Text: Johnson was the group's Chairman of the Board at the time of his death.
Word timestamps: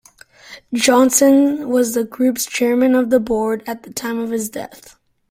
Johnson 0.73 1.69
was 1.69 1.93
the 1.93 2.03
group's 2.03 2.47
Chairman 2.47 2.95
of 2.95 3.11
the 3.11 3.19
Board 3.19 3.61
at 3.67 3.83
the 3.83 3.93
time 3.93 4.17
of 4.17 4.31
his 4.31 4.49
death. 4.49 4.97